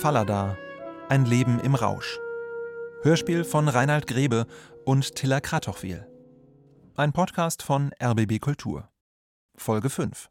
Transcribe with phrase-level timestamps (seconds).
[0.00, 0.56] Fallada.
[1.10, 2.18] Ein Leben im Rausch.
[3.02, 4.46] Hörspiel von Reinhard Grebe
[4.86, 6.06] und Tilla Kratochwil.
[6.96, 8.88] Ein Podcast von RBB Kultur.
[9.58, 10.30] Folge 5.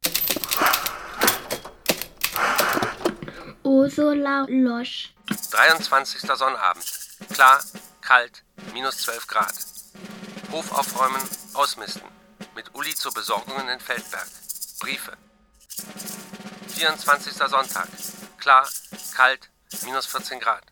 [3.62, 5.14] Ursula Losch.
[5.52, 6.22] 23.
[6.22, 6.92] Sonnabend.
[7.32, 7.60] Klar,
[8.02, 9.54] kalt, minus 12 Grad.
[10.52, 11.22] Hof aufräumen,
[11.54, 12.10] ausmisten.
[12.56, 14.28] Mit Uli zur Besorgungen in Feldberg.
[14.80, 15.12] Briefe.
[16.70, 17.34] 24.
[17.34, 17.88] Sonntag.
[18.40, 18.68] Klar,
[19.16, 19.52] kalt,
[19.86, 20.64] minus 14 Grad.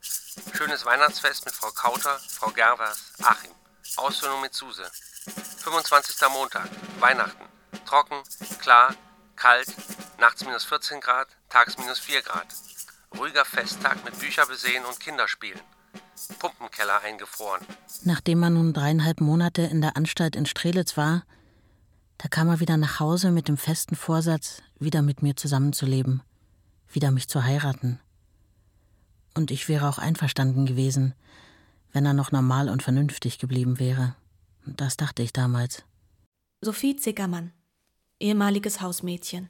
[0.54, 3.52] Schönes Weihnachtsfest mit Frau Kauter, Frau Gervers, Achim.
[3.96, 4.90] Aussöhnung mit Suse.
[5.60, 6.16] 25.
[6.30, 6.70] Montag.
[7.00, 7.44] Weihnachten.
[7.86, 8.22] Trocken,
[8.60, 8.96] klar,
[9.36, 9.74] kalt,
[10.20, 12.48] nachts minus 14 Grad, tags minus 4 Grad.
[13.18, 15.62] Ruhiger Festtag mit Bücher besehen und Kinderspielen.
[16.40, 17.66] Pumpenkeller eingefroren.
[18.04, 21.24] Nachdem er nun dreieinhalb Monate in der Anstalt in Strelitz war,
[22.18, 26.24] da kam er wieder nach Hause mit dem festen Vorsatz, wieder mit mir zusammenzuleben,
[26.90, 28.00] wieder mich zu heiraten.
[29.38, 31.14] Und ich wäre auch einverstanden gewesen,
[31.94, 34.16] wenn er noch normal und vernünftig geblieben wäre.
[34.66, 35.84] Das dachte ich damals.
[36.60, 37.52] Sophie Zickermann,
[38.20, 39.48] ehemaliges Hausmädchen.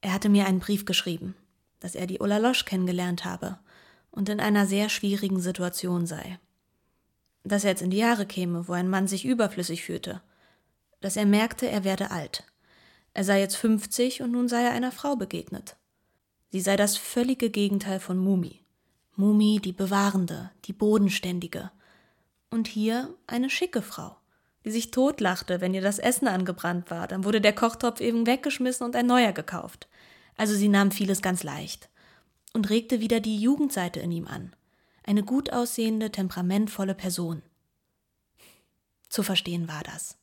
[0.00, 1.34] Er hatte mir einen Brief geschrieben,
[1.80, 3.58] dass er die Ulla Losch kennengelernt habe
[4.10, 6.38] und in einer sehr schwierigen Situation sei.
[7.42, 10.22] Dass er jetzt in die Jahre käme, wo ein Mann sich überflüssig fühlte.
[11.02, 12.44] Dass er merkte, er werde alt.
[13.12, 15.76] Er sei jetzt 50 und nun sei er einer Frau begegnet.
[16.54, 18.60] Sie sei das völlige Gegenteil von Mumi.
[19.16, 21.72] Mumi die Bewahrende, die Bodenständige.
[22.48, 24.16] Und hier eine schicke Frau,
[24.64, 27.08] die sich totlachte, wenn ihr das Essen angebrannt war.
[27.08, 29.88] Dann wurde der Kochtopf eben weggeschmissen und ein neuer gekauft.
[30.36, 31.88] Also sie nahm vieles ganz leicht
[32.52, 34.54] und regte wieder die Jugendseite in ihm an.
[35.02, 37.42] Eine gut aussehende, temperamentvolle Person.
[39.08, 40.18] Zu verstehen war das.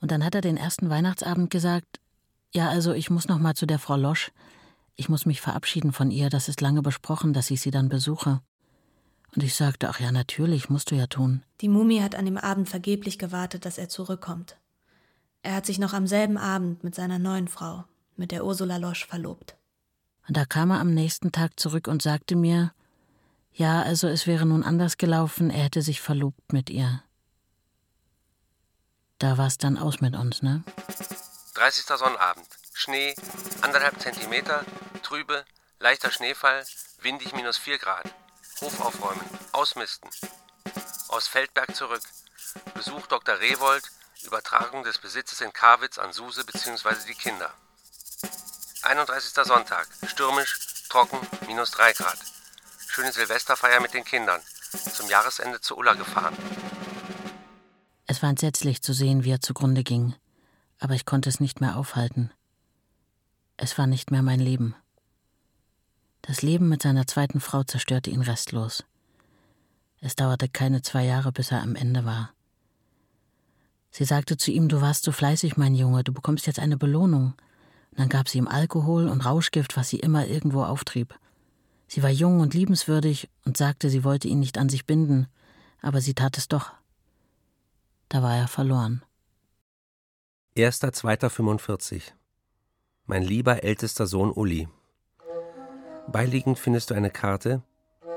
[0.00, 1.98] Und dann hat er den ersten Weihnachtsabend gesagt:
[2.52, 4.30] Ja, also ich muss noch mal zu der Frau Losch.
[5.00, 6.28] Ich muss mich verabschieden von ihr.
[6.28, 8.42] Das ist lange besprochen, dass ich sie dann besuche.
[9.34, 11.42] Und ich sagte: Ach ja, natürlich, musst du ja tun.
[11.62, 14.58] Die Mumie hat an dem Abend vergeblich gewartet, dass er zurückkommt.
[15.40, 17.84] Er hat sich noch am selben Abend mit seiner neuen Frau,
[18.16, 19.56] mit der Ursula Losch, verlobt.
[20.28, 22.74] Und da kam er am nächsten Tag zurück und sagte mir,
[23.54, 27.02] ja, also es wäre nun anders gelaufen, er hätte sich verlobt mit ihr.
[29.16, 30.62] Da war es dann aus mit uns, ne?
[31.54, 31.86] 30.
[31.86, 32.59] Sonnabend.
[32.80, 33.14] Schnee,
[33.60, 34.64] anderthalb Zentimeter,
[35.02, 35.44] trübe,
[35.80, 36.64] leichter Schneefall,
[37.02, 38.06] windig minus 4 Grad.
[38.62, 39.20] Hof aufräumen,
[39.52, 40.08] ausmisten.
[41.08, 42.00] Aus Feldberg zurück.
[42.72, 43.38] Besuch Dr.
[43.38, 43.84] Rewold,
[44.22, 46.94] Übertragung des Besitzes in Karwitz an Suse bzw.
[47.06, 47.52] die Kinder.
[48.80, 49.34] 31.
[49.44, 49.86] Sonntag.
[50.06, 50.58] Stürmisch,
[50.88, 51.18] trocken,
[51.48, 52.18] minus 3 Grad.
[52.88, 54.40] Schöne Silvesterfeier mit den Kindern.
[54.90, 56.34] Zum Jahresende zu Ulla gefahren.
[58.06, 60.14] Es war entsetzlich zu sehen, wie er zugrunde ging,
[60.78, 62.32] aber ich konnte es nicht mehr aufhalten.
[63.62, 64.74] Es war nicht mehr mein Leben.
[66.22, 68.84] Das Leben mit seiner zweiten Frau zerstörte ihn restlos.
[70.00, 72.32] Es dauerte keine zwei Jahre, bis er am Ende war.
[73.90, 77.34] Sie sagte zu ihm, du warst so fleißig, mein Junge, du bekommst jetzt eine Belohnung.
[77.90, 81.14] Und dann gab sie ihm Alkohol und Rauschgift, was sie immer irgendwo auftrieb.
[81.86, 85.26] Sie war jung und liebenswürdig und sagte, sie wollte ihn nicht an sich binden,
[85.82, 86.72] aber sie tat es doch.
[88.08, 89.02] Da war er verloren.
[90.56, 92.12] 1.2.45
[93.10, 94.68] Mein lieber ältester Sohn Uli.
[96.06, 97.60] Beiliegend findest du eine Karte,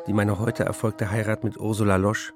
[0.06, 2.31] die meine heute erfolgte Heirat mit Ursula Losch,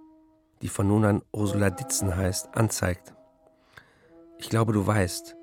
[0.63, 3.13] die von nun an Ursula Ditzen heißt, anzeigt.
[4.39, 5.37] Ich glaube, du weißt,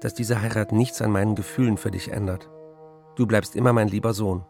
[0.00, 2.48] dass diese Heirat nichts an meinen Gefühlen für dich ändert.
[3.16, 4.42] Du bleibst immer mein lieber Sohn.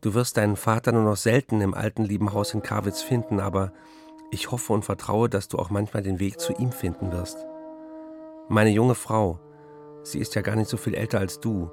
[0.00, 3.72] Du wirst deinen Vater nur noch selten im alten lieben Haus in Karwitz finden, aber
[4.32, 7.46] ich hoffe und vertraue, dass du auch manchmal den Weg zu ihm finden wirst.
[8.48, 9.38] Meine junge Frau,
[10.06, 11.70] sie ist ja gar nicht so viel älter als du,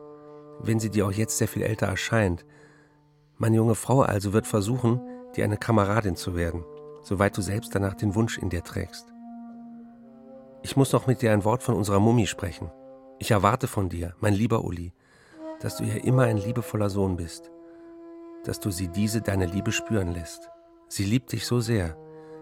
[0.59, 2.45] wenn sie dir auch jetzt sehr viel älter erscheint.
[3.37, 5.01] Meine junge Frau also wird versuchen,
[5.35, 6.63] dir eine Kameradin zu werden,
[7.01, 9.13] soweit du selbst danach den Wunsch in dir trägst.
[10.61, 12.71] Ich muss noch mit dir ein Wort von unserer Mummi sprechen.
[13.19, 14.93] Ich erwarte von dir, mein lieber Uli,
[15.59, 17.51] dass du ihr immer ein liebevoller Sohn bist,
[18.45, 20.49] dass du sie diese deine Liebe spüren lässt.
[20.87, 21.97] Sie liebt dich so sehr.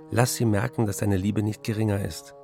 [0.10, 2.36] Lass sie merken, dass deine Liebe nicht geringer ist.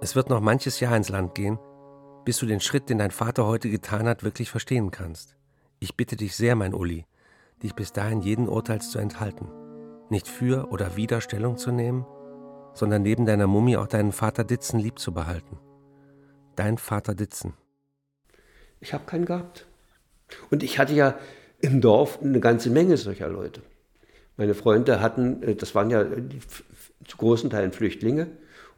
[0.00, 1.58] Es wird noch manches Jahr ins Land gehen,
[2.26, 5.36] bis du den Schritt, den dein Vater heute getan hat, wirklich verstehen kannst.
[5.78, 7.06] Ich bitte dich sehr, mein Uli,
[7.62, 9.48] dich bis dahin jeden Urteils zu enthalten,
[10.10, 12.04] nicht für oder wider Stellung zu nehmen,
[12.74, 15.58] sondern neben deiner Mumie auch deinen Vater Ditzen lieb zu behalten.
[16.56, 17.54] Dein Vater Ditzen.
[18.80, 19.66] Ich habe keinen gehabt.
[20.50, 21.18] Und ich hatte ja
[21.60, 23.62] im Dorf eine ganze Menge solcher Leute.
[24.36, 26.04] Meine Freunde hatten, äh, das waren ja
[27.06, 28.26] zu großen Teilen Flüchtlinge,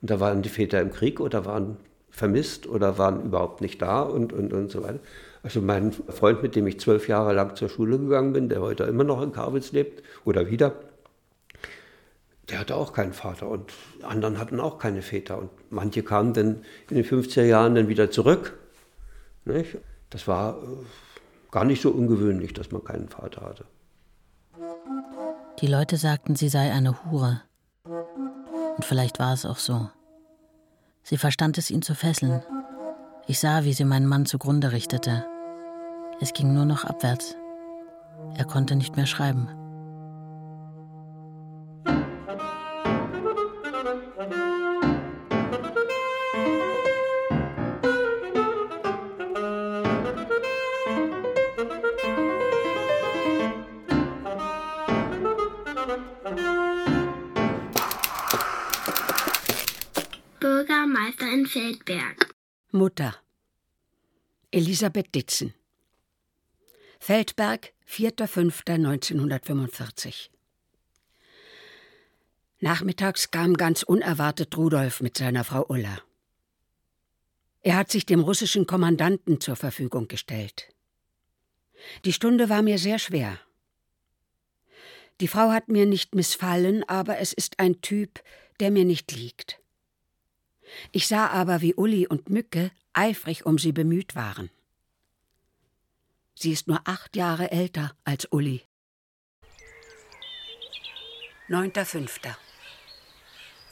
[0.01, 1.77] und da waren die Väter im Krieg oder waren
[2.11, 5.01] vermisst oder waren überhaupt nicht da und, und, und so weiter.
[5.43, 8.85] Also mein Freund, mit dem ich zwölf Jahre lang zur Schule gegangen bin, der heute
[8.85, 10.75] immer noch in Karwitz lebt oder wieder,
[12.49, 13.73] der hatte auch keinen Vater und
[14.03, 15.39] anderen hatten auch keine Väter.
[15.39, 18.59] Und manche kamen dann in den 50er Jahren dann wieder zurück.
[19.45, 19.79] Nicht?
[20.11, 20.67] Das war äh,
[21.51, 23.65] gar nicht so ungewöhnlich, dass man keinen Vater hatte.
[25.61, 27.43] Die Leute sagten, sie sei eine Hure.
[28.79, 29.91] Und vielleicht war es auch so.
[31.03, 32.45] Sie verstand es, ihn zu fesseln.
[33.27, 35.27] Ich sah, wie sie meinen Mann zugrunde richtete.
[36.21, 37.35] Es ging nur noch abwärts.
[38.37, 39.49] Er konnte nicht mehr schreiben.
[62.89, 63.13] Mutter
[64.51, 65.53] Elisabeth Ditzen
[66.99, 70.31] Feldberg, 4.5.1945
[72.61, 76.01] Nachmittags kam ganz unerwartet Rudolf mit seiner Frau Ulla.
[77.61, 80.75] Er hat sich dem russischen Kommandanten zur Verfügung gestellt.
[82.07, 83.39] Die Stunde war mir sehr schwer.
[85.21, 88.23] Die Frau hat mir nicht missfallen, aber es ist ein Typ,
[88.61, 89.61] der mir nicht liegt.
[90.93, 94.51] Ich sah aber, wie Uli und Mücke eifrig um sie bemüht waren.
[96.35, 98.63] Sie ist nur acht Jahre älter als Uli.
[101.49, 102.35] 9.5.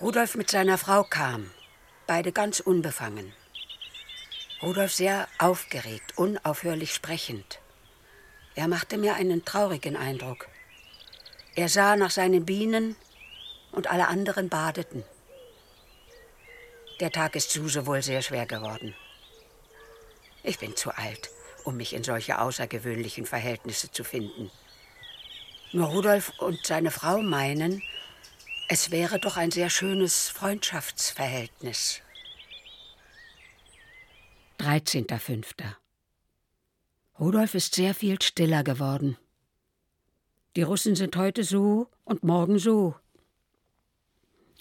[0.00, 1.50] Rudolf mit seiner Frau kam,
[2.06, 3.32] beide ganz unbefangen.
[4.62, 7.60] Rudolf sehr aufgeregt, unaufhörlich sprechend.
[8.54, 10.48] Er machte mir einen traurigen Eindruck.
[11.54, 12.96] Er sah nach seinen Bienen
[13.72, 15.04] und alle anderen badeten.
[17.00, 18.94] Der Tag ist Suse wohl sehr schwer geworden.
[20.42, 21.30] Ich bin zu alt,
[21.64, 24.50] um mich in solche außergewöhnlichen Verhältnisse zu finden.
[25.72, 27.82] Nur Rudolf und seine Frau meinen,
[28.68, 32.00] es wäre doch ein sehr schönes Freundschaftsverhältnis.
[34.58, 35.74] 13.05.
[37.20, 39.18] Rudolf ist sehr viel stiller geworden.
[40.56, 42.94] Die Russen sind heute so und morgen so.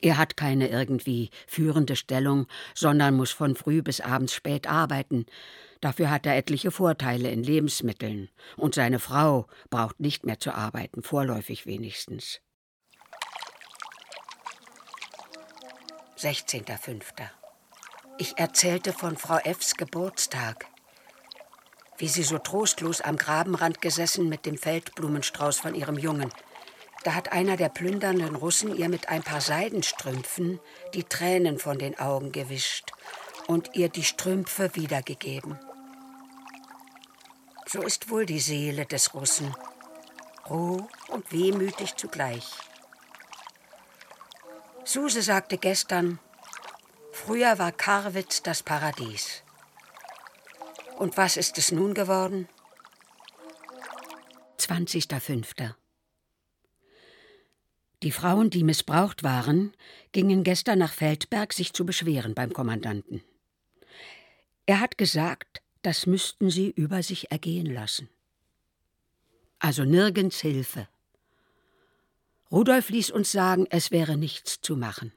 [0.01, 5.25] Er hat keine irgendwie führende Stellung, sondern muss von früh bis abends spät arbeiten.
[5.81, 8.29] Dafür hat er etliche Vorteile in Lebensmitteln.
[8.57, 12.41] Und seine Frau braucht nicht mehr zu arbeiten, vorläufig wenigstens.
[16.17, 17.29] 16.05.
[18.17, 20.67] Ich erzählte von Frau Fs Geburtstag.
[21.97, 26.31] Wie sie so trostlos am Grabenrand gesessen mit dem Feldblumenstrauß von ihrem Jungen.
[27.05, 30.59] Da hat einer der plündernden Russen ihr mit ein paar Seidenstrümpfen
[30.95, 32.93] die Tränen von den Augen gewischt
[33.45, 35.59] und ihr die Strümpfe wiedergegeben.
[37.67, 39.55] So ist wohl die Seele des Russen,
[40.49, 42.49] roh und wehmütig zugleich.
[44.83, 46.17] Suse sagte gestern,
[47.11, 49.43] früher war Karwitz das Paradies.
[50.97, 52.49] Und was ist es nun geworden?
[54.57, 55.75] 20.05.
[58.05, 59.73] Die Frauen, die missbraucht waren,
[60.11, 63.23] gingen gestern nach Feldberg, sich zu beschweren beim Kommandanten.
[64.67, 68.07] Er hat gesagt, das müssten sie über sich ergehen lassen.
[69.57, 70.87] Also nirgends Hilfe.
[72.51, 75.11] Rudolf ließ uns sagen, es wäre nichts zu machen.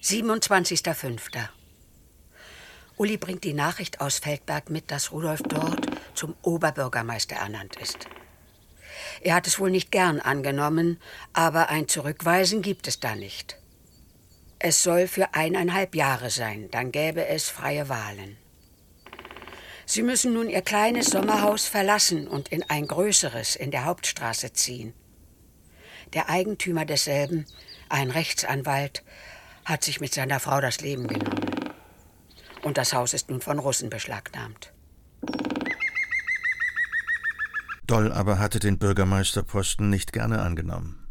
[0.00, 1.48] 27.05.
[2.98, 8.06] Uli bringt die Nachricht aus Feldberg mit, dass Rudolf dort zum Oberbürgermeister ernannt ist.
[9.20, 11.00] Er hat es wohl nicht gern angenommen,
[11.32, 13.58] aber ein Zurückweisen gibt es da nicht.
[14.58, 18.36] Es soll für eineinhalb Jahre sein, dann gäbe es freie Wahlen.
[19.86, 24.94] Sie müssen nun ihr kleines Sommerhaus verlassen und in ein größeres in der Hauptstraße ziehen.
[26.14, 27.44] Der Eigentümer desselben,
[27.88, 29.02] ein Rechtsanwalt,
[29.64, 31.74] hat sich mit seiner Frau das Leben genommen.
[32.62, 34.73] Und das Haus ist nun von Russen beschlagnahmt.
[37.86, 41.06] Doll aber hatte den Bürgermeisterposten nicht gerne angenommen.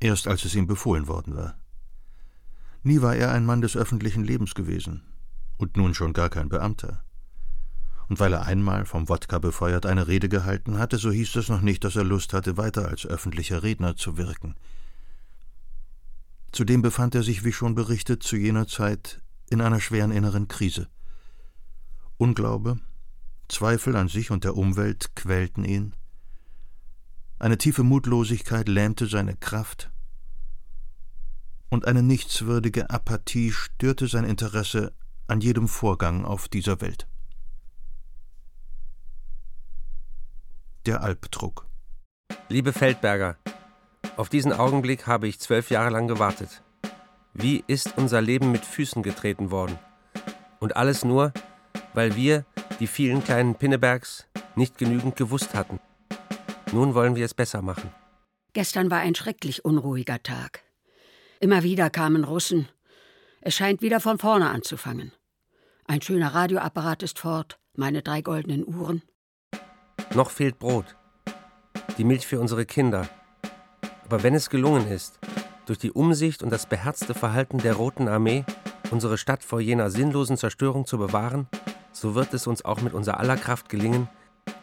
[0.00, 1.58] Erst als es ihm befohlen worden war.
[2.82, 5.02] Nie war er ein Mann des öffentlichen Lebens gewesen
[5.58, 7.04] und nun schon gar kein Beamter.
[8.08, 11.60] Und weil er einmal vom Wodka befeuert eine Rede gehalten hatte, so hieß das noch
[11.60, 14.54] nicht, dass er Lust hatte, weiter als öffentlicher Redner zu wirken.
[16.52, 20.88] Zudem befand er sich, wie schon berichtet, zu jener Zeit in einer schweren inneren Krise.
[22.16, 22.78] Unglaube,
[23.48, 25.94] Zweifel an sich und der Umwelt quälten ihn.
[27.38, 29.90] Eine tiefe Mutlosigkeit lähmte seine Kraft.
[31.70, 34.92] Und eine nichtswürdige Apathie störte sein Interesse
[35.26, 37.06] an jedem Vorgang auf dieser Welt.
[40.86, 41.66] Der Albdruck.
[42.48, 43.36] Liebe Feldberger,
[44.16, 46.62] auf diesen Augenblick habe ich zwölf Jahre lang gewartet.
[47.34, 49.78] Wie ist unser Leben mit Füßen getreten worden?
[50.58, 51.32] Und alles nur,
[51.94, 52.44] weil wir,
[52.80, 55.80] die vielen kleinen Pinnebergs, nicht genügend gewusst hatten.
[56.72, 57.90] Nun wollen wir es besser machen.
[58.52, 60.62] Gestern war ein schrecklich unruhiger Tag.
[61.40, 62.68] Immer wieder kamen Russen.
[63.40, 65.12] Es scheint wieder von vorne anzufangen.
[65.86, 69.02] Ein schöner Radioapparat ist fort, meine drei goldenen Uhren.
[70.14, 70.96] Noch fehlt Brot.
[71.96, 73.08] Die Milch für unsere Kinder.
[74.04, 75.18] Aber wenn es gelungen ist,
[75.66, 78.44] durch die Umsicht und das beherzte Verhalten der Roten Armee
[78.90, 81.46] unsere Stadt vor jener sinnlosen Zerstörung zu bewahren,
[82.00, 84.08] so wird es uns auch mit unser aller Kraft gelingen,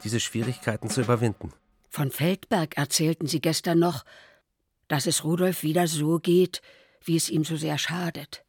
[0.03, 1.51] diese Schwierigkeiten zu überwinden.
[1.89, 4.03] Von Feldberg erzählten Sie gestern noch,
[4.87, 6.61] dass es Rudolf wieder so geht,
[7.03, 8.43] wie es ihm so sehr schadet.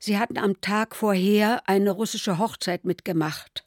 [0.00, 3.64] Sie hatten am Tag vorher eine russische Hochzeit mitgemacht.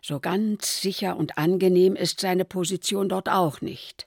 [0.00, 4.06] So ganz sicher und angenehm ist seine Position dort auch nicht.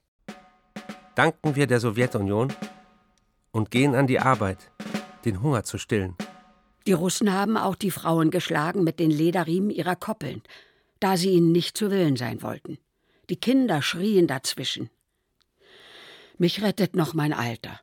[1.16, 2.54] Danken wir der Sowjetunion
[3.52, 4.72] und gehen an die Arbeit,
[5.26, 6.16] den Hunger zu stillen.
[6.88, 10.42] Die Russen haben auch die Frauen geschlagen mit den Lederriemen ihrer Koppeln,
[11.02, 12.78] da sie ihnen nicht zu Willen sein wollten.
[13.30, 14.90] Die Kinder schrien dazwischen.
[16.38, 17.82] Mich rettet noch mein Alter.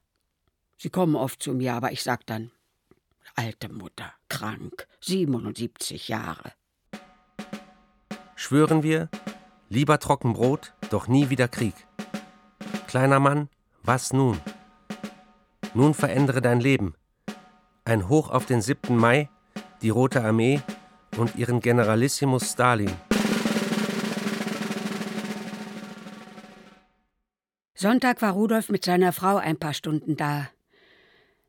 [0.79, 2.51] Sie kommen oft zu mir, aber ich sag dann,
[3.35, 6.53] alte Mutter, krank, 77 Jahre.
[8.37, 9.11] Schwören wir,
[9.69, 11.75] lieber Trockenbrot, doch nie wieder Krieg.
[12.87, 13.51] Kleiner Mann,
[13.83, 14.41] was nun?
[15.75, 16.95] Nun verändere dein Leben.
[17.87, 18.97] Ein Hoch auf den 7.
[18.97, 19.29] Mai,
[19.83, 20.63] die Rote Armee
[21.19, 22.91] und ihren Generalissimus Stalin.
[27.75, 30.49] Sonntag war Rudolf mit seiner Frau ein paar Stunden da.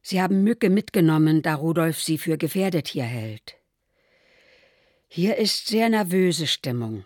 [0.01, 3.55] Sie haben Mücke mitgenommen, da Rudolf sie für gefährdet hier hält.
[5.07, 7.05] Hier ist sehr nervöse Stimmung.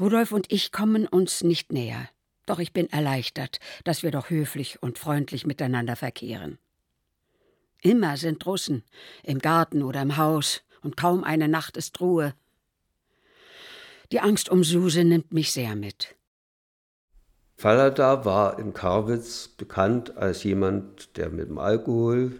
[0.00, 2.08] Rudolf und ich kommen uns nicht näher,
[2.46, 6.58] doch ich bin erleichtert, dass wir doch höflich und freundlich miteinander verkehren.
[7.82, 8.82] Immer sind Russen,
[9.22, 12.34] im Garten oder im Haus, und kaum eine Nacht ist Ruhe.
[14.10, 16.16] Die Angst um Suse nimmt mich sehr mit.
[17.56, 22.38] Fallada war in Karwitz bekannt als jemand, der mit dem Alkohol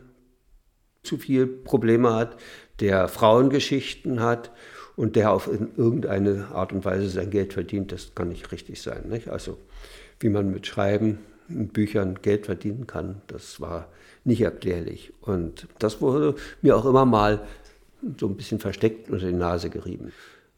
[1.02, 2.36] zu viel Probleme hat,
[2.80, 4.52] der Frauengeschichten hat
[4.96, 7.92] und der auf irgendeine Art und Weise sein Geld verdient.
[7.92, 9.08] Das kann nicht richtig sein.
[9.08, 9.28] Nicht?
[9.28, 9.58] Also
[10.20, 11.18] wie man mit Schreiben
[11.48, 13.88] und Büchern Geld verdienen kann, das war
[14.24, 15.12] nicht erklärlich.
[15.20, 17.40] Und das wurde mir auch immer mal
[18.18, 20.12] so ein bisschen versteckt unter die Nase gerieben.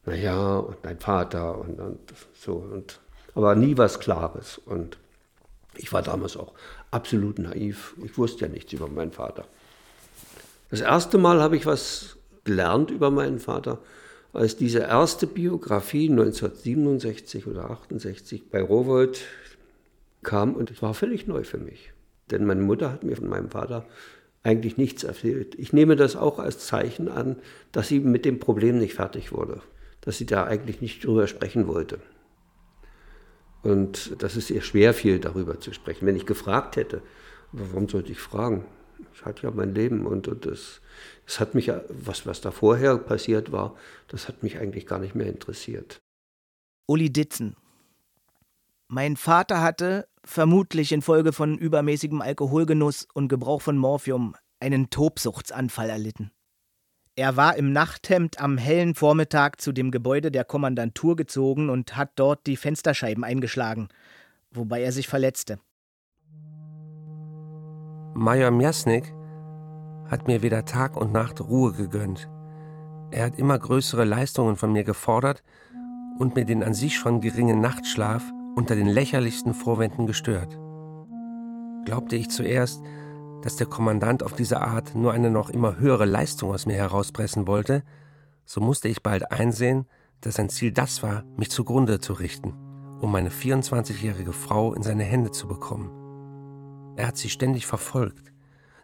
[0.04, 1.99] Naja, und dein Vater und, und
[2.35, 2.54] so.
[2.54, 3.00] Und
[3.35, 4.59] aber nie was Klares.
[4.59, 4.99] Und
[5.76, 6.52] ich war damals auch
[6.90, 7.94] absolut naiv.
[8.04, 9.47] Ich wusste ja nichts über meinen Vater.
[10.70, 13.78] Das erste Mal habe ich was gelernt über meinen Vater,
[14.32, 19.20] als diese erste Biografie 1967 oder 68 bei Rowold
[20.22, 21.92] kam und es war völlig neu für mich.
[22.30, 23.86] Denn meine Mutter hat mir von meinem Vater
[24.42, 25.54] eigentlich nichts erzählt.
[25.56, 27.36] Ich nehme das auch als Zeichen an,
[27.72, 29.60] dass sie mit dem Problem nicht fertig wurde,
[30.00, 32.00] dass sie da eigentlich nicht drüber sprechen wollte.
[33.62, 36.06] Und dass es ihr schwer fiel, darüber zu sprechen.
[36.06, 37.02] Wenn ich gefragt hätte,
[37.52, 38.64] warum sollte ich fragen?
[39.14, 40.80] Ich hatte ja mein Leben und, und das,
[41.26, 43.76] das hat mich, was, was da vorher passiert war,
[44.08, 45.98] das hat mich eigentlich gar nicht mehr interessiert.
[46.86, 47.56] Uli Ditzen.
[48.92, 56.32] Mein Vater hatte, vermutlich infolge von übermäßigem Alkoholgenuss und Gebrauch von Morphium, einen Tobsuchtsanfall erlitten.
[57.14, 62.11] Er war im Nachthemd am hellen Vormittag zu dem Gebäude der Kommandantur gezogen und hat
[62.16, 63.90] dort die Fensterscheiben eingeschlagen,
[64.50, 65.61] wobei er sich verletzte.
[68.14, 69.14] Major Miasnik
[70.09, 72.28] hat mir weder Tag und Nacht Ruhe gegönnt.
[73.12, 75.44] Er hat immer größere Leistungen von mir gefordert
[76.18, 80.59] und mir den an sich schon geringen Nachtschlaf unter den lächerlichsten Vorwänden gestört.
[81.87, 82.83] Glaubte ich zuerst,
[83.40, 87.47] dass der Kommandant auf diese Art nur eine noch immer höhere Leistung aus mir herauspressen
[87.47, 87.83] wollte,
[88.45, 89.87] so musste ich bald einsehen,
[90.21, 92.52] dass sein Ziel das war, mich zugrunde zu richten,
[93.00, 95.90] um meine 24-jährige Frau in seine Hände zu bekommen.
[96.97, 98.31] Er hat sie ständig verfolgt,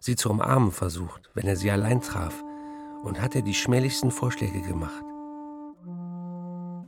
[0.01, 2.43] sie zu umarmen versucht, wenn er sie allein traf,
[3.03, 5.05] und hat ihr die schmählichsten Vorschläge gemacht.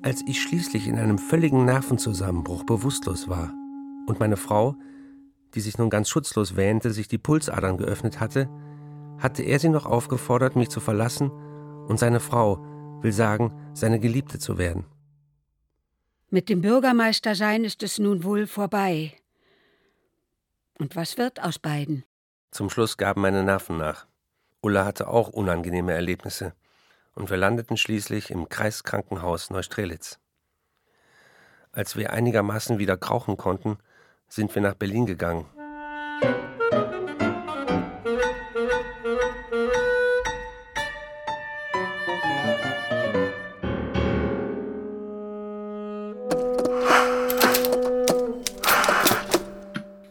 [0.09, 3.53] Als ich schließlich in einem völligen Nervenzusammenbruch bewusstlos war
[4.07, 4.75] und meine Frau,
[5.53, 8.49] die sich nun ganz schutzlos wähnte, sich die Pulsadern geöffnet hatte,
[9.19, 11.31] hatte er sie noch aufgefordert, mich zu verlassen,
[11.89, 12.57] und seine Frau,
[13.03, 14.87] will sagen, seine Geliebte zu werden.
[16.31, 19.13] Mit dem Bürgermeister sein ist es nun wohl vorbei.
[20.79, 22.03] Und was wird aus beiden?
[22.51, 24.07] Zum Schluss gaben meine Nerven nach.
[24.63, 26.55] Ulla hatte auch unangenehme Erlebnisse
[27.19, 30.21] und wir landeten schließlich im Kreiskrankenhaus Neustrelitz.
[31.73, 33.79] Als wir einigermaßen wieder krauchen konnten,
[34.29, 35.47] sind wir nach Berlin gegangen.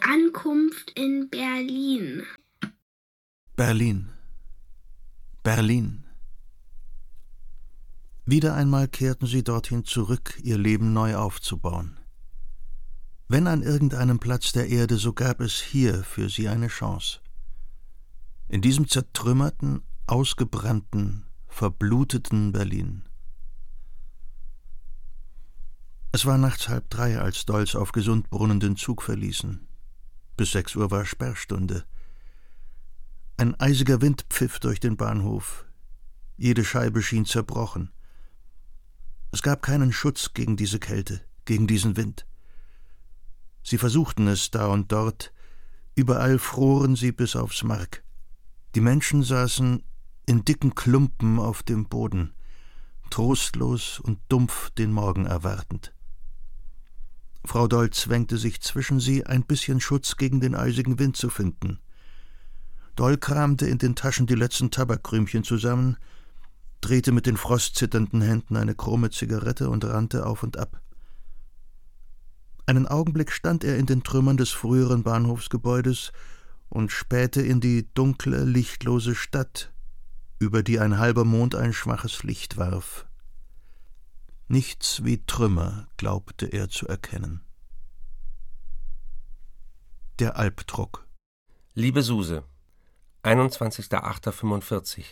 [0.02, 2.26] Ankunft in Berlin.
[3.56, 4.10] Berlin.
[5.42, 5.97] Berlin.
[8.30, 11.98] Wieder einmal kehrten sie dorthin zurück, ihr Leben neu aufzubauen.
[13.30, 17.22] Wenn an irgendeinem Platz der Erde, so gab es hier für sie eine Chance.
[18.50, 23.06] In diesem zertrümmerten, ausgebrannten, verbluteten Berlin.
[26.12, 29.70] Es war nachts halb drei, als Dolls auf Gesundbrunnen den Zug verließen.
[30.36, 31.86] Bis sechs Uhr war Sperrstunde.
[33.38, 35.66] Ein eisiger Wind pfiff durch den Bahnhof.
[36.36, 37.94] Jede Scheibe schien zerbrochen.
[39.32, 42.26] Es gab keinen Schutz gegen diese Kälte, gegen diesen Wind.
[43.64, 45.34] Sie versuchten es da und dort,
[45.96, 48.04] überall froren sie bis aufs Mark.
[48.76, 49.84] Die Menschen saßen
[50.26, 52.34] in dicken Klumpen auf dem Boden,
[53.10, 55.94] trostlos und dumpf den Morgen erwartend.
[57.44, 61.80] Frau Doll zwängte sich zwischen sie, ein bisschen Schutz gegen den eisigen Wind zu finden.
[62.96, 65.98] Doll kramte in den Taschen die letzten Tabakkrümchen zusammen,
[66.82, 70.82] drehte mit den frostzitternden Händen eine krumme Zigarette und rannte auf und ab.
[72.66, 76.12] Einen Augenblick stand er in den Trümmern des früheren Bahnhofsgebäudes
[76.70, 79.72] und spähte in die dunkle, lichtlose Stadt,
[80.40, 83.08] über die ein halber Mond ein schwaches Licht warf.
[84.50, 87.42] Nichts wie Trümmer glaubte er zu erkennen.
[90.20, 91.06] Der Albdruck.
[91.74, 92.44] Liebe Suse,
[93.24, 95.06] 21.08.45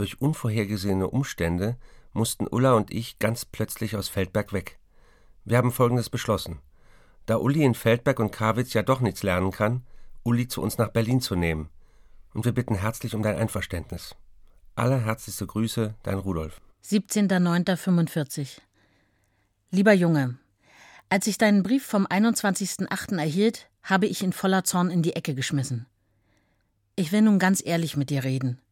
[0.00, 1.76] Durch unvorhergesehene Umstände
[2.14, 4.78] mussten Ulla und ich ganz plötzlich aus Feldberg weg.
[5.44, 6.60] Wir haben Folgendes beschlossen.
[7.26, 9.84] Da Uli in Feldberg und Karwitz ja doch nichts lernen kann,
[10.22, 11.68] Uli zu uns nach Berlin zu nehmen.
[12.32, 14.16] Und wir bitten herzlich um dein Einverständnis.
[14.74, 16.62] Allerherzlichste Grüße, dein Rudolf.
[16.82, 18.56] 17.09.45
[19.70, 20.38] Lieber Junge,
[21.10, 23.18] als ich deinen Brief vom 21.08.
[23.18, 25.84] erhielt, habe ich ihn voller Zorn in die Ecke geschmissen.
[26.96, 28.62] Ich will nun ganz ehrlich mit dir reden.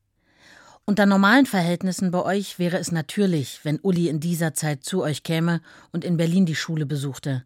[0.89, 5.23] Unter normalen Verhältnissen bei euch wäre es natürlich, wenn Uli in dieser Zeit zu euch
[5.23, 5.61] käme
[5.93, 7.45] und in Berlin die Schule besuchte.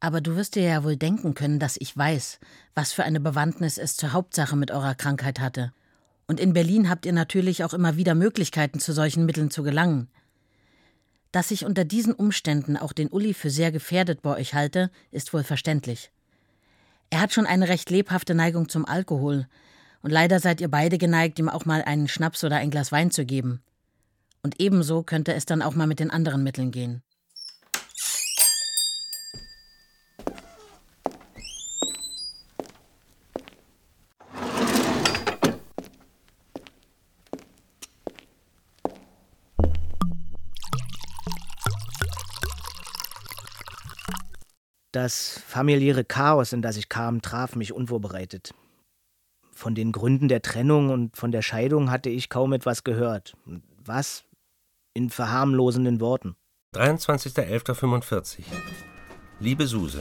[0.00, 2.40] Aber du wirst dir ja wohl denken können, dass ich weiß,
[2.74, 5.74] was für eine Bewandtnis es zur Hauptsache mit eurer Krankheit hatte.
[6.26, 10.08] Und in Berlin habt ihr natürlich auch immer wieder Möglichkeiten, zu solchen Mitteln zu gelangen.
[11.32, 15.34] Dass ich unter diesen Umständen auch den Uli für sehr gefährdet bei euch halte, ist
[15.34, 16.10] wohl verständlich.
[17.10, 19.48] Er hat schon eine recht lebhafte Neigung zum Alkohol,
[20.04, 23.10] und leider seid ihr beide geneigt, ihm auch mal einen Schnaps oder ein Glas Wein
[23.10, 23.62] zu geben.
[24.42, 27.02] Und ebenso könnte es dann auch mal mit den anderen Mitteln gehen.
[44.92, 48.54] Das familiäre Chaos, in das ich kam, traf mich unvorbereitet.
[49.64, 53.32] Von den Gründen der Trennung und von der Scheidung hatte ich kaum etwas gehört.
[53.82, 54.24] Was?
[54.92, 56.36] In verharmlosenden Worten.
[56.74, 58.40] 23.11.45
[59.40, 60.00] Liebe Suse,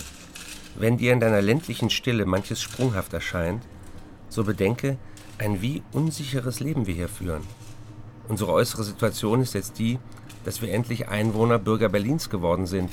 [0.76, 3.66] wenn dir in deiner ländlichen Stille manches sprunghaft erscheint,
[4.28, 4.98] so bedenke,
[5.38, 7.44] ein wie unsicheres Leben wir hier führen.
[8.28, 9.98] Unsere äußere Situation ist jetzt die,
[10.44, 12.90] dass wir endlich Einwohner Bürger Berlins geworden sind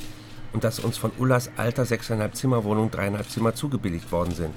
[0.53, 4.55] und dass uns von Ullas alter sechseinhalb Zimmerwohnung dreieinhalb Zimmer zugebilligt worden sind.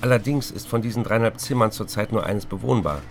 [0.00, 3.02] Allerdings ist von diesen dreieinhalb Zimmern zurzeit nur eines bewohnbar.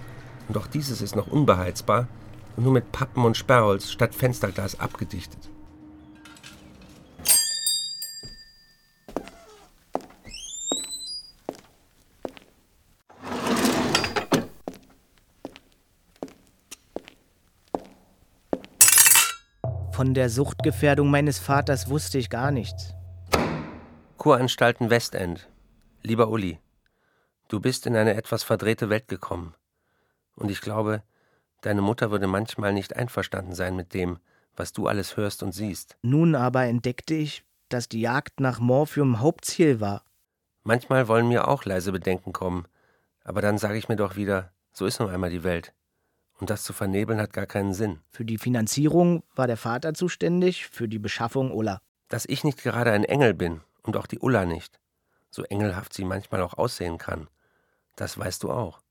[0.48, 2.08] Und auch dieses ist noch unbeheizbar
[2.56, 5.50] und nur mit Pappen und Sperrholz statt Fensterglas abgedichtet.
[19.92, 22.94] Von der Suchtgefährdung meines Vaters wusste ich gar nichts.
[24.18, 25.48] Kuranstalten Westend.
[26.04, 26.60] Lieber Uli,
[27.48, 29.54] du bist in eine etwas verdrehte Welt gekommen.
[30.36, 31.04] Und ich glaube,
[31.62, 34.20] deine Mutter würde manchmal nicht einverstanden sein mit dem,
[34.56, 35.98] was du alles hörst und siehst.
[36.02, 40.04] Nun aber entdeckte ich, dass die Jagd nach Morphium Hauptziel war.
[40.64, 42.68] Manchmal wollen mir auch leise Bedenken kommen,
[43.24, 45.74] aber dann sage ich mir doch wieder, so ist nun einmal die Welt.
[46.38, 48.00] Und das zu vernebeln hat gar keinen Sinn.
[48.10, 51.82] Für die Finanzierung war der Vater zuständig, für die Beschaffung Ulla.
[52.10, 54.80] Dass ich nicht gerade ein Engel bin und auch die Ulla nicht,
[55.36, 57.28] so engelhaft sie manchmal auch aussehen kann,
[57.96, 58.82] das weißt du auch.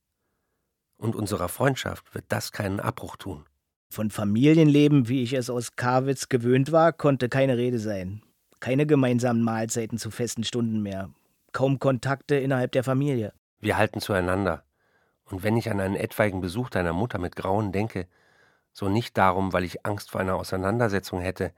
[0.97, 3.45] Und unserer Freundschaft wird das keinen Abbruch tun.
[3.89, 8.21] Von Familienleben, wie ich es aus Karwitz gewöhnt war, konnte keine Rede sein.
[8.59, 11.09] Keine gemeinsamen Mahlzeiten zu festen Stunden mehr.
[11.51, 13.33] Kaum Kontakte innerhalb der Familie.
[13.59, 14.63] Wir halten zueinander.
[15.25, 18.07] Und wenn ich an einen etwaigen Besuch deiner Mutter mit Grauen denke,
[18.71, 21.53] so nicht darum, weil ich Angst vor einer Auseinandersetzung hätte,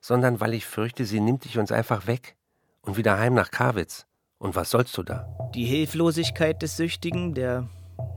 [0.00, 2.36] sondern weil ich fürchte, sie nimmt dich uns einfach weg
[2.82, 4.07] und wieder heim nach Karwitz.
[4.40, 5.28] Und was sollst du da?
[5.54, 7.68] Die Hilflosigkeit des Süchtigen, der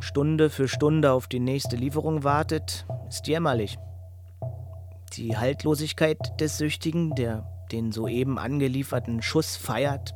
[0.02, 3.80] Stunde für Stunde auf die nächste Lieferung wartet, ist jämmerlich.
[5.14, 10.14] Die Haltlosigkeit des Süchtigen, der den soeben angelieferten Schuss feiert,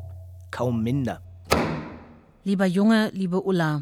[0.51, 1.21] kaum minder.
[2.43, 3.81] Lieber Junge, liebe Ulla,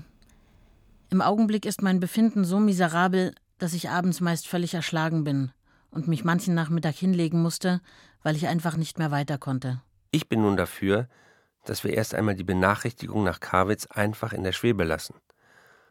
[1.09, 5.51] im Augenblick ist mein Befinden so miserabel, dass ich abends meist völlig erschlagen bin
[5.91, 7.81] und mich manchen Nachmittag hinlegen musste,
[8.21, 9.81] weil ich einfach nicht mehr weiter konnte.
[10.11, 11.07] Ich bin nun dafür,
[11.63, 15.15] dass wir erst einmal die Benachrichtigung nach Karwitz einfach in der Schwebe lassen.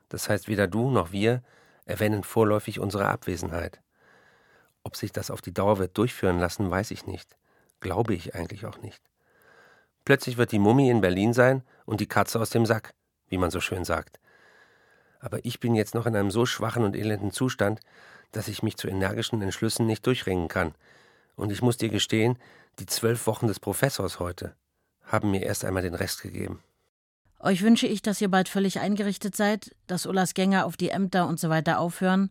[0.08, 1.42] Das heißt, weder du noch wir
[1.84, 3.80] erwähnen vorläufig unsere Abwesenheit.
[4.84, 7.36] Ob sich das auf die Dauer wird durchführen lassen, weiß ich nicht.
[7.80, 9.02] Glaube ich eigentlich auch nicht.
[10.04, 12.94] Plötzlich wird die Mumie in Berlin sein und die Katze aus dem Sack,
[13.28, 14.18] wie man so schön sagt.
[15.20, 17.80] Aber ich bin jetzt noch in einem so schwachen und elenden Zustand,
[18.32, 20.74] dass ich mich zu energischen Entschlüssen nicht durchringen kann.
[21.36, 22.38] Und ich muss dir gestehen,
[22.78, 24.54] die zwölf Wochen des Professors heute
[25.04, 26.62] haben mir erst einmal den Rest gegeben.
[27.38, 31.26] Euch wünsche ich, dass ihr bald völlig eingerichtet seid, dass Ullas Gänger auf die Ämter
[31.26, 32.30] und so weiter aufhören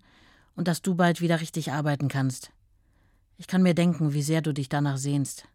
[0.55, 2.51] und dass du bald wieder richtig arbeiten kannst.
[3.37, 5.45] Ich kann mir denken, wie sehr du dich danach sehnst.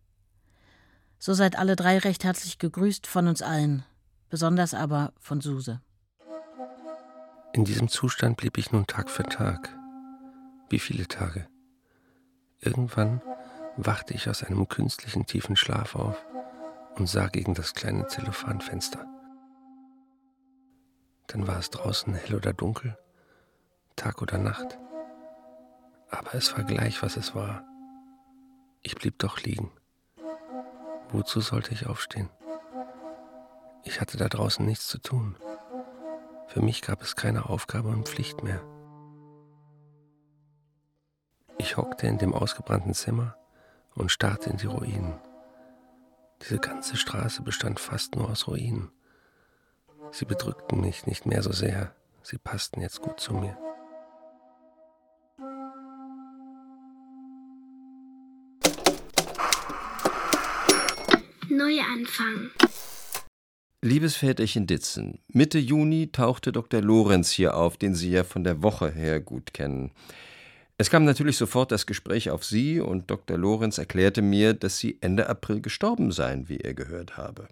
[1.18, 3.84] So seid alle drei recht herzlich gegrüßt von uns allen,
[4.28, 5.80] besonders aber von Suse.
[7.54, 9.74] In diesem Zustand blieb ich nun Tag für Tag.
[10.68, 11.46] Wie viele Tage?
[12.60, 13.22] Irgendwann
[13.78, 16.22] wachte ich aus einem künstlichen tiefen Schlaf auf
[16.96, 19.06] und sah gegen das kleine Zellophanfenster.
[21.28, 22.96] Dann war es draußen hell oder dunkel,
[23.96, 24.78] Tag oder Nacht.
[26.10, 27.64] Aber es war gleich, was es war.
[28.82, 29.72] Ich blieb doch liegen.
[31.10, 32.30] Wozu sollte ich aufstehen?
[33.82, 35.36] Ich hatte da draußen nichts zu tun.
[36.48, 38.60] Für mich gab es keine Aufgabe und Pflicht mehr.
[41.58, 43.36] Ich hockte in dem ausgebrannten Zimmer
[43.94, 45.18] und starrte in die Ruinen.
[46.42, 48.90] Diese ganze Straße bestand fast nur aus Ruinen.
[50.12, 53.56] Sie bedrückten mich nicht mehr so sehr, sie passten jetzt gut zu mir.
[61.48, 62.50] Neuanfang.
[63.82, 66.82] Liebes Väterchen Ditzen, Mitte Juni tauchte Dr.
[66.82, 69.92] Lorenz hier auf, den Sie ja von der Woche her gut kennen.
[70.78, 73.38] Es kam natürlich sofort das Gespräch auf Sie und Dr.
[73.38, 77.48] Lorenz erklärte mir, dass Sie Ende April gestorben seien, wie er gehört habe.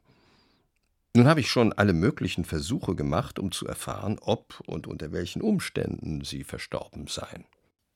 [1.17, 5.41] Nun habe ich schon alle möglichen Versuche gemacht, um zu erfahren, ob und unter welchen
[5.41, 7.45] Umständen Sie verstorben seien.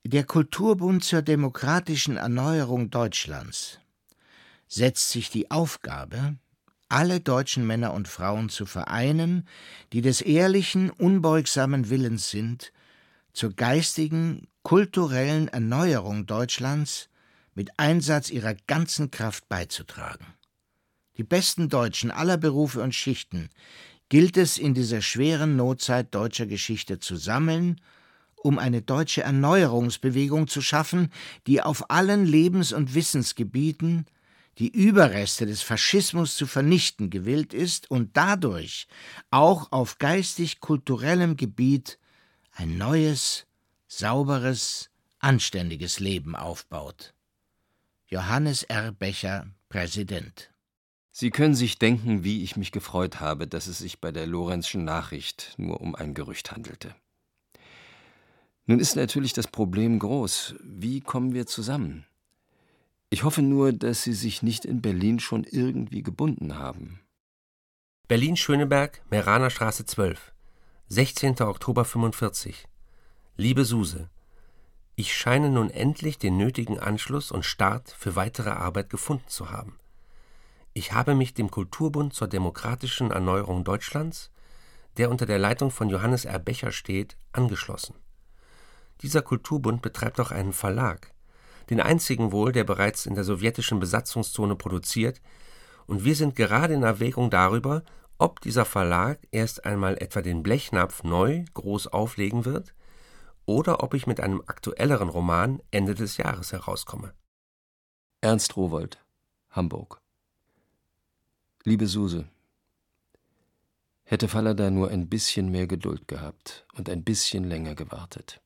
[0.04, 3.80] Der Kulturbund zur demokratischen Erneuerung Deutschlands
[4.66, 6.36] setzt sich die Aufgabe,
[6.88, 9.46] alle deutschen Männer und Frauen zu vereinen,
[9.92, 12.72] die des ehrlichen, unbeugsamen Willens sind,
[13.38, 17.08] zur geistigen, kulturellen Erneuerung Deutschlands
[17.54, 20.26] mit Einsatz ihrer ganzen Kraft beizutragen.
[21.18, 23.48] Die besten Deutschen aller Berufe und Schichten
[24.08, 27.80] gilt es in dieser schweren Notzeit deutscher Geschichte zu sammeln,
[28.34, 31.12] um eine deutsche Erneuerungsbewegung zu schaffen,
[31.46, 34.06] die auf allen Lebens- und Wissensgebieten
[34.58, 38.88] die Überreste des Faschismus zu vernichten gewillt ist und dadurch
[39.30, 42.00] auch auf geistig-kulturellem Gebiet
[42.58, 43.46] ein neues,
[43.86, 44.90] sauberes,
[45.20, 47.14] anständiges Leben aufbaut.
[48.08, 48.90] Johannes R.
[48.90, 50.50] Becher, Präsident.
[51.12, 54.84] Sie können sich denken, wie ich mich gefreut habe, dass es sich bei der Lorenzschen
[54.84, 56.96] Nachricht nur um ein Gerücht handelte.
[58.66, 60.56] Nun ist natürlich das Problem groß.
[60.60, 62.06] Wie kommen wir zusammen?
[63.08, 66.98] Ich hoffe nur, dass Sie sich nicht in Berlin schon irgendwie gebunden haben.
[68.08, 70.32] Berlin-Schöneberg, Meraner Straße 12,
[70.90, 71.42] 16.
[71.42, 72.66] Oktober 45.
[73.36, 74.08] Liebe Suse,
[74.96, 79.78] ich scheine nun endlich den nötigen Anschluss und Start für weitere Arbeit gefunden zu haben.
[80.72, 84.30] Ich habe mich dem Kulturbund zur demokratischen Erneuerung Deutschlands,
[84.96, 86.38] der unter der Leitung von Johannes R.
[86.38, 87.94] Becher steht, angeschlossen.
[89.02, 91.12] Dieser Kulturbund betreibt auch einen Verlag,
[91.68, 95.20] den einzigen wohl, der bereits in der sowjetischen Besatzungszone produziert,
[95.86, 97.82] und wir sind gerade in Erwägung darüber,
[98.18, 102.74] ob dieser Verlag erst einmal etwa den Blechnapf neu groß auflegen wird
[103.46, 107.14] oder ob ich mit einem aktuelleren Roman Ende des Jahres herauskomme.
[108.20, 108.98] Ernst Rowold,
[109.50, 110.00] Hamburg.
[111.64, 112.28] Liebe Suse,
[114.10, 118.40] Hätte Fallada nur ein bisschen mehr Geduld gehabt und ein bisschen länger gewartet.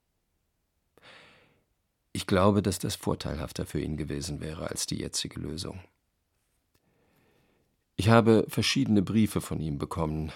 [2.11, 5.79] Ich glaube, dass das vorteilhafter für ihn gewesen wäre als die jetzige Lösung.
[7.95, 10.31] Ich habe verschiedene Briefe von ihm bekommen.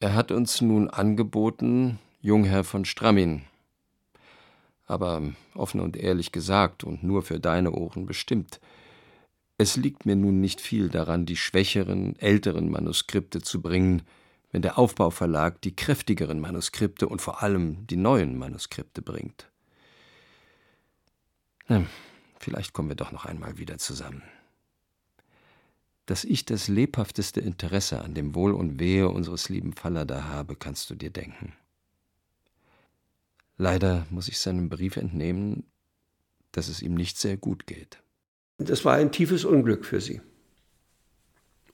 [0.00, 3.42] Er hat uns nun angeboten, Jungherr von Strammin.
[4.86, 5.22] Aber
[5.54, 8.60] offen und ehrlich gesagt und nur für deine Ohren bestimmt,
[9.58, 14.02] es liegt mir nun nicht viel daran, die schwächeren, älteren Manuskripte zu bringen,
[14.52, 19.50] wenn der Aufbauverlag die kräftigeren Manuskripte und vor allem die neuen Manuskripte bringt.
[21.68, 21.84] Na,
[22.38, 24.22] vielleicht kommen wir doch noch einmal wieder zusammen.
[26.06, 30.88] Dass ich das lebhafteste Interesse an dem Wohl und Wehe unseres lieben Fallada habe, kannst
[30.90, 31.52] du dir denken.
[33.58, 35.64] Leider muss ich seinem Brief entnehmen,
[36.52, 37.98] dass es ihm nicht sehr gut geht.
[38.58, 40.20] Das war ein tiefes Unglück für sie.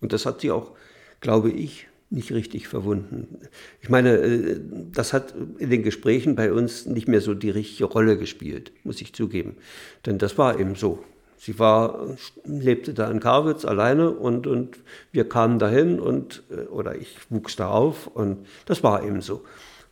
[0.01, 0.77] Und das hat sie auch,
[1.21, 3.39] glaube ich, nicht richtig verwunden.
[3.81, 4.61] Ich meine, äh,
[4.93, 9.01] das hat in den Gesprächen bei uns nicht mehr so die richtige Rolle gespielt, muss
[9.01, 9.57] ich zugeben.
[10.05, 11.05] Denn das war eben so.
[11.45, 14.79] Sie war, lebte da in Karwitz alleine und, und
[15.11, 19.45] wir kamen dahin und, äh, oder ich wuchs da auf und das war eben so.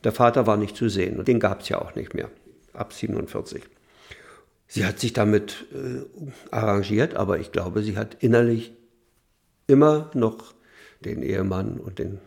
[0.05, 2.31] Der Vater war nicht zu sehen und den gab es ja auch nicht mehr,
[2.73, 3.65] ab 47.
[4.69, 6.07] Sie hat sich damit äh,
[6.53, 8.73] arrangiert, aber ich glaube, sie hat innerlich
[9.67, 10.55] immer noch
[11.01, 12.21] den Ehemann und den,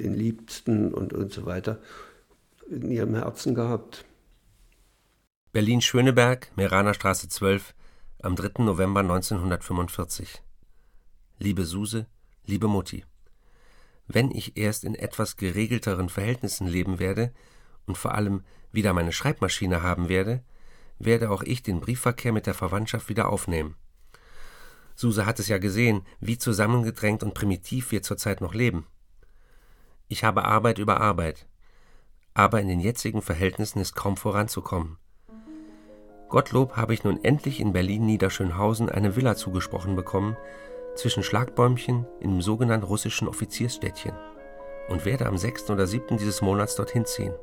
[0.00, 1.78] den Liebsten und, und so weiter
[2.68, 4.04] in ihrem Herzen gehabt.
[5.52, 7.72] Berlin-Schöneberg, Meraner Straße 12,
[8.22, 8.62] am 3.
[8.64, 10.42] November 1945.
[11.38, 12.06] Liebe Suse,
[12.44, 13.06] liebe Mutti,
[14.08, 17.32] wenn ich erst in etwas geregelteren Verhältnissen leben werde
[17.86, 20.44] und vor allem wieder meine Schreibmaschine haben werde,
[20.98, 23.76] werde auch ich den Briefverkehr mit der Verwandtschaft wieder aufnehmen.
[24.96, 28.86] Suse hat es ja gesehen, wie zusammengedrängt und primitiv wir zurzeit noch leben.
[30.08, 31.46] Ich habe Arbeit über Arbeit,
[32.34, 34.98] aber in den jetzigen Verhältnissen ist kaum voranzukommen.
[36.30, 40.36] Gottlob habe ich nun endlich in Berlin-Niederschönhausen eine Villa zugesprochen bekommen,
[40.94, 44.12] zwischen Schlagbäumchen im sogenannten russischen Offiziersstädtchen
[44.88, 45.70] und werde am 6.
[45.70, 46.16] oder 7.
[46.18, 47.34] dieses Monats dorthin ziehen.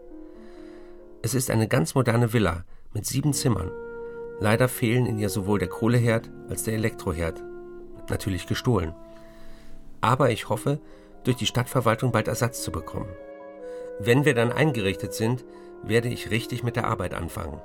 [1.21, 3.71] Es ist eine ganz moderne Villa, mit sieben Zimmern.
[4.39, 7.43] Leider fehlen in ihr sowohl der Kohleherd als der Elektroherd.
[8.09, 8.93] Natürlich gestohlen.
[9.99, 10.79] Aber ich hoffe,
[11.25, 13.09] durch die Stadtverwaltung bald Ersatz zu bekommen.
[13.99, 15.43] Wenn wir dann eingerichtet sind,
[15.83, 17.59] werde ich richtig mit der Arbeit anfangen.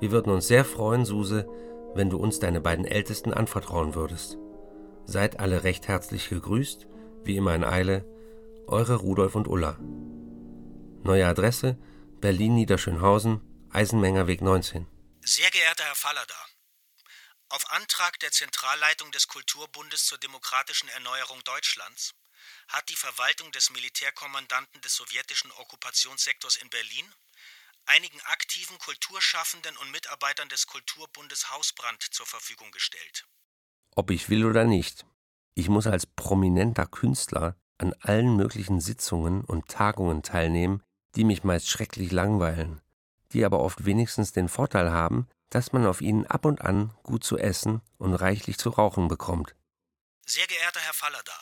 [0.00, 1.46] Wir würden uns sehr freuen, Suse,
[1.94, 4.36] wenn du uns deine beiden Ältesten anvertrauen würdest.
[5.04, 6.86] Seid alle recht herzlich gegrüßt,
[7.24, 8.04] wie immer in Eile,
[8.66, 9.78] eure Rudolf und Ulla.
[11.02, 11.78] Neue Adresse
[12.20, 14.86] Berlin Niederschönhausen, Eisenmenger Weg 19.
[15.20, 16.34] Sehr geehrter Herr Fallada,
[17.50, 22.14] auf Antrag der Zentralleitung des Kulturbundes zur demokratischen Erneuerung Deutschlands
[22.68, 27.14] hat die Verwaltung des Militärkommandanten des sowjetischen Okkupationssektors in Berlin
[27.88, 33.26] einigen aktiven Kulturschaffenden und Mitarbeitern des Kulturbundes Hausbrand zur Verfügung gestellt.
[33.94, 35.04] Ob ich will oder nicht,
[35.54, 40.82] ich muss als prominenter Künstler an allen möglichen Sitzungen und Tagungen teilnehmen,
[41.16, 42.80] die mich meist schrecklich langweilen
[43.32, 47.24] die aber oft wenigstens den Vorteil haben, dass man auf ihnen ab und an gut
[47.24, 49.54] zu essen und reichlich zu rauchen bekommt.
[50.26, 51.32] Sehr geehrter Herr Fallada,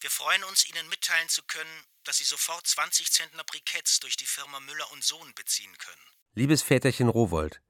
[0.00, 4.26] wir freuen uns, Ihnen mitteilen zu können, dass Sie sofort 20 Zentner Briketts durch die
[4.26, 6.02] Firma Müller und Sohn beziehen können.
[6.34, 7.60] Liebes Väterchen Rowold,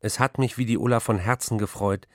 [0.00, 2.08] es hat mich wie die Ulla von Herzen gefreut,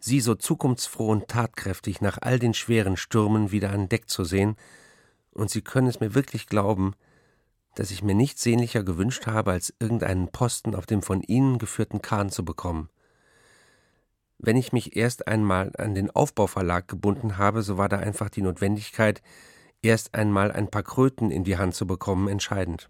[0.00, 4.56] Sie so zukunftsfroh und tatkräftig nach all den schweren Stürmen wieder an Deck zu sehen,
[5.32, 6.96] und Sie können es mir wirklich glauben,
[7.76, 12.02] dass ich mir nichts sehnlicher gewünscht habe, als irgendeinen Posten auf dem von Ihnen geführten
[12.02, 12.90] Kahn zu bekommen.
[14.42, 18.40] Wenn ich mich erst einmal an den Aufbauverlag gebunden habe, so war da einfach die
[18.40, 19.20] Notwendigkeit,
[19.82, 22.88] erst einmal ein paar Kröten in die Hand zu bekommen, entscheidend.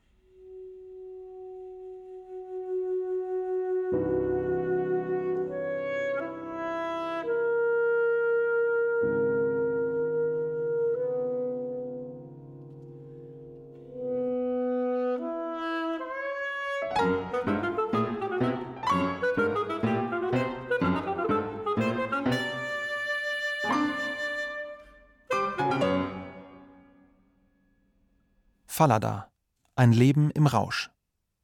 [28.81, 29.31] Fallada.
[29.77, 30.91] Ein Leben im Rausch.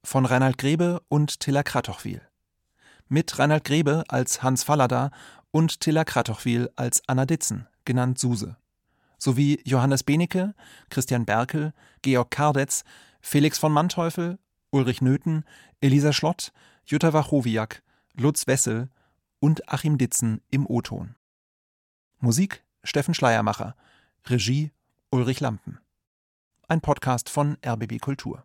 [0.02, 2.22] Von Reinhard Grebe und Tilla Kratochwil.
[3.08, 5.10] Mit Reinhard Grebe als Hans Fallada
[5.50, 8.56] und Tilla Kratochwil als Anna Ditzen, genannt Suse.
[9.18, 10.54] Sowie Johannes Benecke,
[10.88, 12.84] Christian Berkel, Georg Kardetz,
[13.20, 14.38] Felix von Manteuffel,
[14.70, 15.44] Ulrich Nöthen,
[15.82, 16.54] Elisa Schlott,
[16.86, 17.82] Jutta Wachowiak,
[18.14, 18.88] Lutz Wessel
[19.40, 21.16] und Achim Ditzen im O-Ton.
[22.18, 23.76] Musik Steffen Schleiermacher.
[24.24, 24.72] Regie
[25.10, 25.80] Ulrich Lampen
[26.68, 28.44] ein Podcast von RBB Kultur.